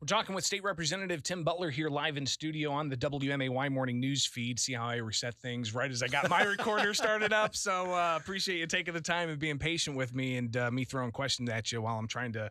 [0.00, 4.00] We're talking with State Representative Tim Butler here live in studio on the WMAY morning
[4.00, 4.58] news feed.
[4.58, 7.54] See how I reset things right as I got my recorder started up.
[7.54, 10.84] So uh, appreciate you taking the time and being patient with me and uh, me
[10.84, 12.50] throwing questions at you while I'm trying to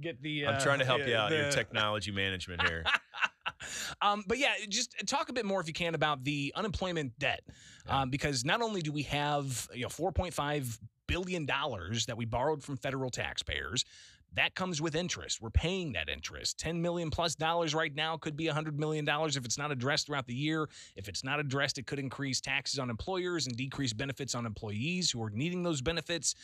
[0.00, 0.46] get the.
[0.46, 2.82] I'm uh, trying to help the- you out the- your technology management here.
[4.00, 7.42] um, but yeah, just talk a bit more if you can about the unemployment debt,
[7.90, 12.62] um, because not only do we have you know 4.5 billion dollars that we borrowed
[12.62, 13.84] from federal taxpayers,
[14.36, 15.40] that comes with interest.
[15.40, 16.58] We're paying that interest.
[16.58, 20.06] 10 million plus dollars right now could be 100 million dollars if it's not addressed
[20.06, 20.68] throughout the year.
[20.94, 25.10] If it's not addressed, it could increase taxes on employers and decrease benefits on employees
[25.10, 26.34] who are needing those benefits.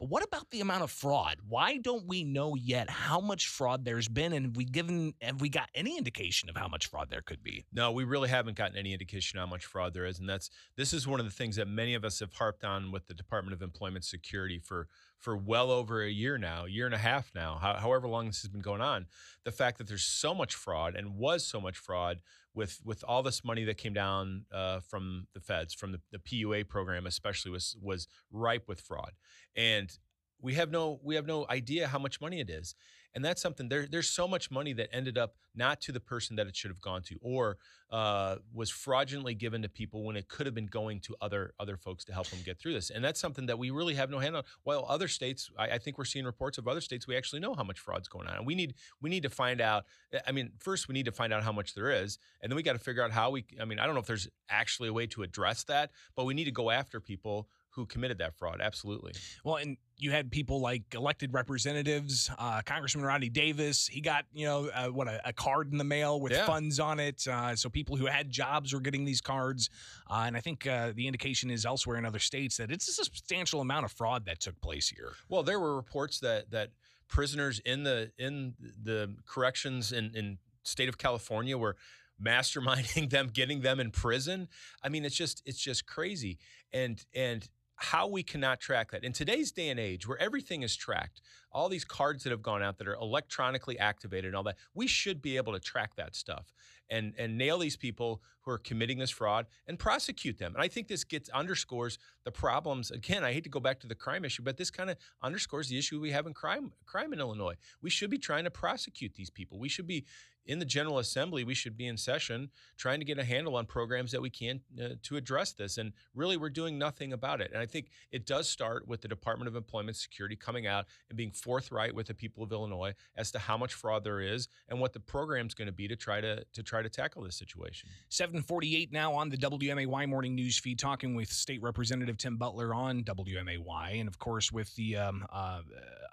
[0.00, 1.36] But what about the amount of fraud?
[1.46, 5.42] Why don't we know yet how much fraud there's been, and have we given have
[5.42, 7.66] we got any indication of how much fraud there could be?
[7.70, 10.94] No, we really haven't gotten any indication how much fraud there is, and that's this
[10.94, 13.52] is one of the things that many of us have harped on with the Department
[13.52, 17.58] of Employment Security for for well over a year now, year and a half now,
[17.60, 19.06] however long this has been going on.
[19.44, 22.22] The fact that there's so much fraud and was so much fraud
[22.54, 26.18] with with all this money that came down uh, from the feds, from the, the
[26.18, 29.12] PUA program especially, was was ripe with fraud,
[29.56, 29.98] and
[30.42, 32.74] we have no we have no idea how much money it is.
[33.12, 36.36] And that's something there there's so much money that ended up not to the person
[36.36, 37.56] that it should have gone to or
[37.90, 41.76] uh, was fraudulently given to people when it could have been going to other other
[41.76, 42.90] folks to help them get through this.
[42.90, 44.44] And that's something that we really have no hand on.
[44.62, 47.54] While other states I, I think we're seeing reports of other states we actually know
[47.54, 48.36] how much fraud's going on.
[48.36, 49.84] And we need we need to find out
[50.26, 52.62] i mean first we need to find out how much there is and then we
[52.62, 54.92] got to figure out how we i mean i don't know if there's actually a
[54.92, 58.60] way to address that but we need to go after people who committed that fraud
[58.60, 59.12] absolutely
[59.44, 63.86] Well, and you had people like elected representatives, uh, Congressman Rodney Davis.
[63.86, 66.46] He got you know uh, what a, a card in the mail with Yeah.
[66.46, 67.26] funds on it.
[67.28, 69.68] Uh, so people who had jobs were getting these cards,
[70.10, 72.92] uh, and I think uh, the indication is elsewhere in other states that it's a
[72.92, 75.12] substantial amount of fraud that took place here.
[75.28, 76.70] Well, there were reports that that
[77.08, 81.76] prisoners in the in the corrections in in state of California were
[82.22, 84.48] masterminding them, getting them in prison.
[84.82, 86.38] I mean, it's just it's just crazy.
[86.72, 87.46] And and
[87.80, 89.04] how we cannot track that.
[89.04, 91.22] In today's day and age where everything is tracked
[91.52, 94.86] all these cards that have gone out that are electronically activated and all that we
[94.86, 96.52] should be able to track that stuff
[96.90, 100.54] and and nail these people who are committing this fraud and prosecute them.
[100.54, 102.90] And i think this gets underscores the problems.
[102.90, 105.68] Again i hate to go back to the crime issue but this kind of underscores
[105.68, 107.54] the issue we have in crime crime in illinois.
[107.80, 109.58] We should be trying to prosecute these people.
[109.58, 110.04] We should be
[110.46, 113.66] in the general assembly we should be in session trying to get a handle on
[113.66, 117.50] programs that we can uh, to address this and really we're doing nothing about it.
[117.52, 121.16] And i think it does start with the department of employment security coming out and
[121.16, 124.78] being forthright with the people of illinois as to how much fraud there is and
[124.78, 127.88] what the program's going to be to try to to try to tackle this situation
[128.08, 133.02] 748 now on the WMAY morning news feed, talking with State Representative Tim Butler on
[133.04, 134.00] WMAY.
[134.00, 135.62] And of course, with the um, uh,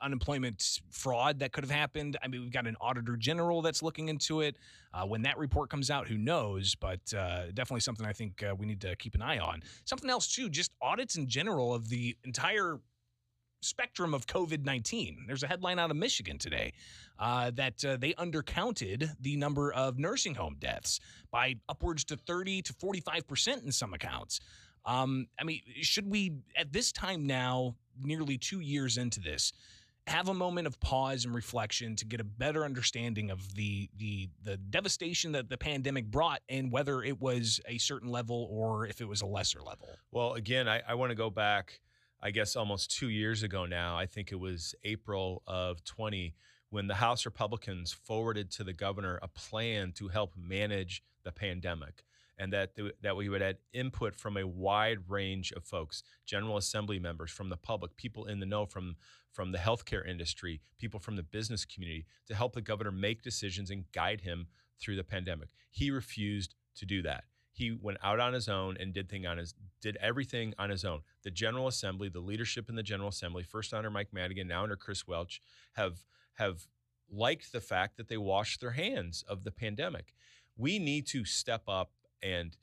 [0.01, 2.17] unemployment fraud that could have happened.
[2.23, 4.57] I mean, we've got an auditor general that's looking into it.
[4.93, 6.75] Uh, when that report comes out, who knows?
[6.75, 9.61] But uh, definitely something I think uh, we need to keep an eye on.
[9.85, 12.79] Something else, too, just audits in general of the entire
[13.61, 15.25] spectrum of COVID 19.
[15.27, 16.73] There's a headline out of Michigan today
[17.19, 20.99] uh, that uh, they undercounted the number of nursing home deaths
[21.31, 24.39] by upwards to 30 to 45% in some accounts.
[24.85, 29.51] Um, I mean, should we, at this time now, nearly two years into this,
[30.07, 34.29] have a moment of pause and reflection to get a better understanding of the the
[34.43, 39.01] the devastation that the pandemic brought and whether it was a certain level or if
[39.01, 39.89] it was a lesser level.
[40.11, 41.81] Well, again, I, I want to go back,
[42.21, 43.97] I guess, almost two years ago now.
[43.97, 46.33] I think it was April of 20
[46.69, 52.03] when the House Republicans forwarded to the governor a plan to help manage the pandemic.
[52.39, 56.57] And that, th- that we would add input from a wide range of folks, General
[56.57, 58.95] Assembly members, from the public, people in the know, from,
[59.31, 63.71] from the healthcare industry, people from the business community, to help the governor make decisions
[63.71, 64.47] and guide him
[64.79, 65.49] through the pandemic.
[65.71, 67.23] He refused to do that
[67.57, 70.85] he went out on his own and did thing on his did everything on his
[70.85, 71.01] own.
[71.23, 74.75] The General Assembly, the leadership in the General Assembly, first under Mike Madigan, now under
[74.75, 75.41] Chris Welch,
[75.73, 76.03] have
[76.35, 76.67] have
[77.09, 80.13] liked the fact that they washed their hands of the pandemic.
[80.55, 82.55] We need to step up and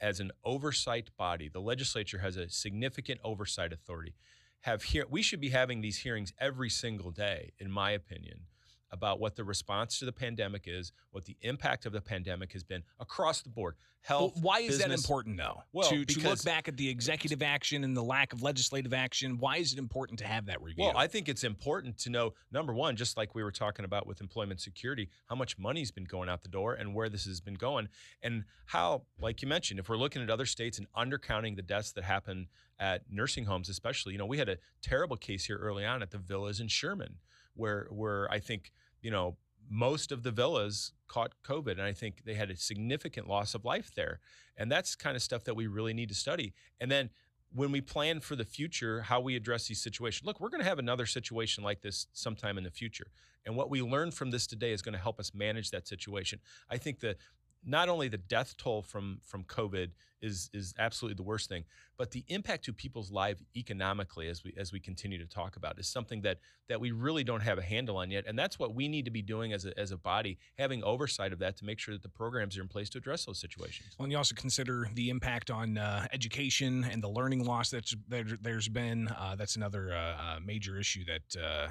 [0.00, 4.14] as an oversight body, the legislature has a significant oversight authority.
[4.62, 8.46] Have here we should be having these hearings every single day, in my opinion,
[8.92, 12.64] about what the response to the pandemic is, what the impact of the pandemic has
[12.64, 13.76] been across the board.
[14.02, 14.32] Health.
[14.36, 15.62] Well, why is that important, though?
[15.74, 19.36] Well, to, to look back at the executive action and the lack of legislative action,
[19.38, 20.84] why is it important to have that review?
[20.84, 24.06] Well, I think it's important to know number one, just like we were talking about
[24.06, 27.42] with employment security, how much money's been going out the door and where this has
[27.42, 27.90] been going,
[28.22, 31.92] and how, like you mentioned, if we're looking at other states and undercounting the deaths
[31.92, 32.48] that happen
[32.78, 36.10] at nursing homes, especially, you know, we had a terrible case here early on at
[36.10, 37.16] the villas in Sherman,
[37.54, 39.36] where where I think you know
[39.68, 43.64] most of the villas caught COVID, and I think they had a significant loss of
[43.64, 44.20] life there.
[44.56, 46.54] And that's kind of stuff that we really need to study.
[46.80, 47.10] And then
[47.52, 50.26] when we plan for the future, how we address these situations.
[50.26, 53.06] Look, we're going to have another situation like this sometime in the future.
[53.44, 56.40] And what we learn from this today is going to help us manage that situation.
[56.68, 57.16] I think the
[57.64, 59.90] not only the death toll from from COVID
[60.22, 61.64] is is absolutely the worst thing,
[61.96, 65.78] but the impact to people's life economically as we as we continue to talk about
[65.78, 66.38] is something that
[66.68, 69.10] that we really don't have a handle on yet, and that's what we need to
[69.10, 72.02] be doing as a as a body, having oversight of that to make sure that
[72.02, 73.94] the programs are in place to address those situations.
[73.98, 77.94] Well, and you also consider the impact on uh, education and the learning loss that's
[78.08, 79.08] that there, has been.
[79.08, 81.68] Uh, that's another uh, uh, major issue that uh, uh,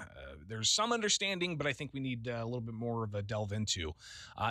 [0.48, 3.52] there's some understanding, but I think we need a little bit more of a delve
[3.52, 3.94] into.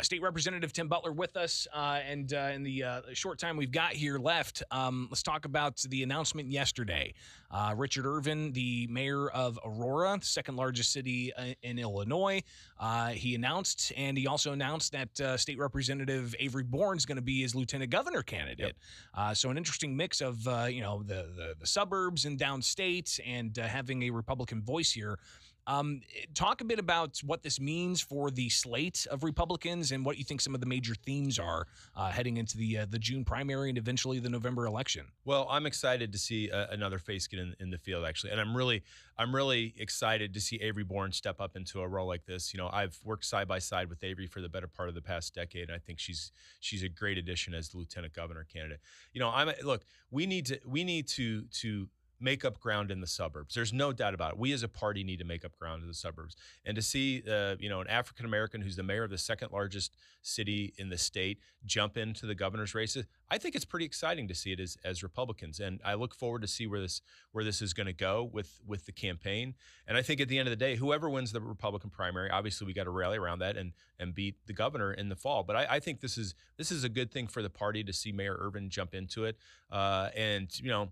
[0.03, 4.19] State Representative Tim Butler with us, and in the short time we've got got here
[4.19, 7.15] left, um, let's talk about the announcement yesterday.
[7.51, 12.43] Uh, Richard Irvin, the mayor of Aurora, the second largest city uh, in Illinois,
[12.79, 17.17] uh, he announced, and he also announced that uh, State Representative Avery Bourne is going
[17.17, 18.59] to be his lieutenant governor candidate.
[18.59, 18.77] Yep.
[19.15, 23.19] Uh, so an interesting mix of uh, you know the, the, the suburbs and downstate,
[23.27, 25.19] and having a Republican voice here.
[25.69, 26.01] Um,
[26.35, 30.25] talk a bit about what this means for the slate of Republicans and what you
[30.25, 33.69] think some of the major themes are uh, heading into the uh, the June primary
[33.69, 35.05] and eventually the November election.
[35.27, 38.41] Well, I'm excited to see uh, another face get in, in, the field actually, and
[38.41, 38.83] I'm really
[39.19, 42.55] I'm really excited to see Avery Bourne step up into a role like this.
[42.55, 45.03] You know, I've worked side by side with Avery for the better part of the
[45.03, 48.81] past decade, and I think she's she's a great addition as the lieutenant governor candidate.
[49.13, 51.89] You know, I'm look we need to we need to to
[52.21, 53.55] make up ground in the suburbs.
[53.55, 54.39] There's no doubt about it.
[54.39, 56.37] We as a party need to make up ground in the suburbs.
[56.65, 59.53] And to see, uh, you know, an African American who's the mayor of the second
[59.53, 64.29] largest city in the state jump into the governor's races, I think it's pretty exciting
[64.29, 65.61] to see it as, as Republicans.
[65.61, 67.01] And I look forward to see where this
[67.33, 69.55] where this is going to go with with the campaign.
[69.87, 72.67] And I think at the end of the day, whoever wins the Republican primary, obviously
[72.67, 75.43] we got to rally around that and and beat the governor in the fall.
[75.43, 77.93] But I, I, think this is this is a good thing for the party to
[77.93, 79.37] see Mayor Irvin jump into it.
[79.71, 80.91] Uh, and you know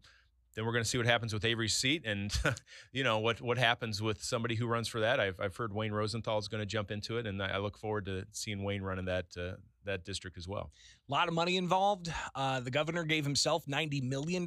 [0.57, 2.37] then we're going to see what happens with Avery's seat, and
[2.93, 5.21] you know what what happens with somebody who runs for that.
[5.21, 8.07] I've, I've heard Wayne Rosenthal is going to jump into it, and I look forward
[8.07, 9.57] to seeing Wayne running that uh,
[9.87, 10.71] that district as well.
[11.09, 12.13] A lot of money involved.
[12.35, 14.47] Uh, the governor gave himself $90 million.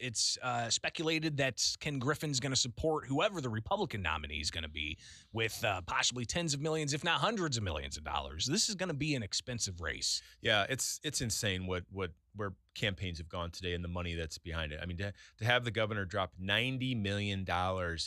[0.00, 4.64] It's uh, speculated that Ken Griffin's going to support whoever the Republican nominee is going
[4.64, 4.98] to be
[5.32, 8.46] with uh, possibly tens of millions, if not hundreds of millions of dollars.
[8.46, 10.22] This is going to be an expensive race.
[10.40, 14.38] Yeah, it's it's insane what what where campaigns have gone today and the money that's
[14.38, 14.78] behind it.
[14.82, 17.44] I mean, to, to have the governor drop $90 million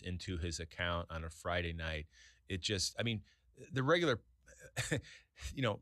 [0.03, 2.07] into his account on a Friday night,
[2.49, 3.21] it just, I mean,
[3.73, 4.21] the regular,
[5.53, 5.81] you know,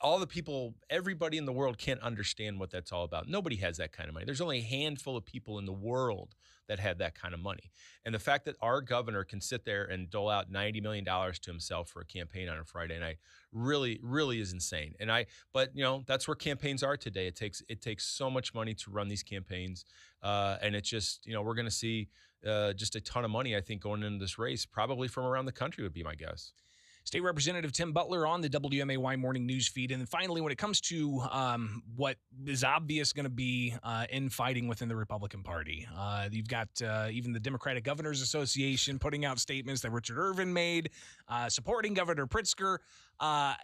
[0.00, 3.28] all the people, everybody in the world can't understand what that's all about.
[3.28, 4.24] Nobody has that kind of money.
[4.24, 6.34] There's only a handful of people in the world
[6.68, 7.72] that have that kind of money.
[8.04, 11.50] And the fact that our governor can sit there and dole out $90 million to
[11.50, 13.16] himself for a campaign on a Friday night
[13.52, 14.94] really, really is insane.
[15.00, 17.26] And I, but you know, that's where campaigns are today.
[17.26, 19.84] It takes, it takes so much money to run these campaigns.
[20.22, 22.08] Uh, and it's just, you know, we're going to see
[22.46, 25.46] uh, just a ton of money, I think, going into this race, probably from around
[25.46, 26.52] the country would be my guess.
[27.04, 29.90] State Representative Tim Butler on the WMAY morning news feed.
[29.90, 32.16] And then finally, when it comes to um, what
[32.46, 37.08] is obvious going to be uh, infighting within the Republican Party, uh, you've got uh,
[37.10, 40.90] even the Democratic Governors Association putting out statements that Richard Irvin made
[41.28, 42.78] uh, supporting Governor Pritzker.
[43.18, 43.54] Uh,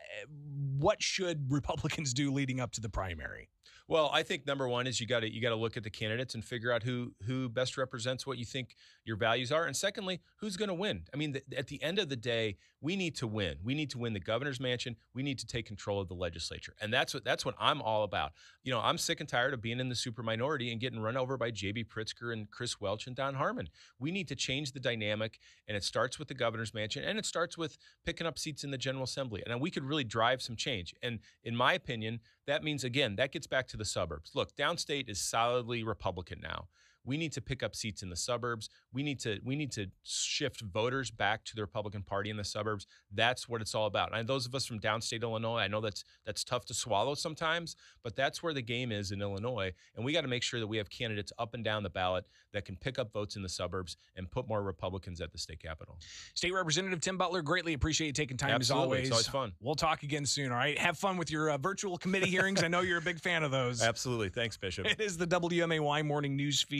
[0.78, 3.48] what should Republicans do leading up to the primary?
[3.88, 5.90] Well, I think number one is you got to you got to look at the
[5.90, 8.74] candidates and figure out who who best represents what you think
[9.06, 11.04] your values are, and secondly, who's going to win.
[11.14, 13.56] I mean, at the end of the day, we need to win.
[13.62, 14.96] We need to win the governor's mansion.
[15.14, 18.02] We need to take control of the legislature, and that's what that's what I'm all
[18.02, 18.32] about.
[18.64, 21.16] You know, I'm sick and tired of being in the super minority and getting run
[21.16, 21.84] over by J.B.
[21.84, 23.68] Pritzker and Chris Welch and Don Harmon.
[23.98, 27.26] We need to change the dynamic, and it starts with the governor's mansion, and it
[27.26, 30.56] starts with picking up seats in the General Assembly, and we could really drive some
[30.56, 30.94] change.
[31.02, 34.32] And in my opinion, that means again that gets back to the suburbs.
[34.34, 36.68] Look, downstate is solidly Republican now.
[37.06, 38.68] We need to pick up seats in the suburbs.
[38.92, 42.44] We need to we need to shift voters back to the Republican Party in the
[42.44, 42.86] suburbs.
[43.14, 44.14] That's what it's all about.
[44.14, 47.76] And those of us from downstate Illinois, I know that's that's tough to swallow sometimes,
[48.02, 49.72] but that's where the game is in Illinois.
[49.94, 52.26] And we got to make sure that we have candidates up and down the ballot
[52.52, 55.60] that can pick up votes in the suburbs and put more Republicans at the state
[55.60, 55.98] capitol.
[56.34, 58.82] State Representative Tim Butler, greatly appreciate you taking time Absolutely.
[58.82, 59.02] as always.
[59.02, 59.52] It's always fun.
[59.60, 60.50] We'll talk again soon.
[60.50, 60.78] All right.
[60.78, 62.62] Have fun with your uh, virtual committee hearings.
[62.62, 63.82] I know you're a big fan of those.
[63.86, 64.28] Absolutely.
[64.30, 64.86] Thanks, Bishop.
[64.86, 66.76] It is the WMAY morning news feed.